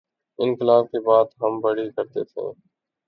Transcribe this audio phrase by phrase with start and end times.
[0.39, 2.51] انقلا ب کی بات ہم بڑی کرتے ہیں۔